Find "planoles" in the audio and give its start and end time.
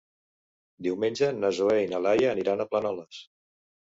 2.73-3.21